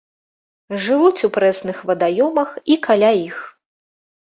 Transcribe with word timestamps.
Жывуць 0.85 1.25
у 1.27 1.29
прэсных 1.35 1.77
вадаёмах 1.91 2.49
і 2.71 2.81
каля 2.89 3.15
іх. 3.27 3.37